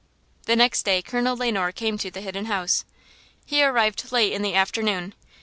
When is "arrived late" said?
3.63-4.33